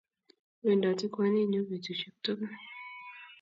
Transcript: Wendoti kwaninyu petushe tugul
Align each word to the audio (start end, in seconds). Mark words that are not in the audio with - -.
Wendoti 0.63 1.05
kwaninyu 1.13 1.59
petushe 1.69 2.09
tugul 2.23 2.53